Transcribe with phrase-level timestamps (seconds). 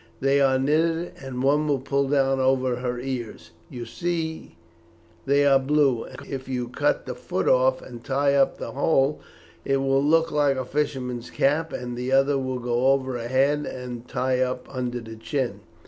[0.19, 3.51] They are knitted, and one will pull down over her ears.
[3.69, 4.55] You see
[5.27, 9.19] they are blue, and if you cut the foot off and tie up the hole
[9.63, 13.67] it will look like a fisherman's cap, and the other will go over her head
[13.67, 15.59] and tie up under her chin."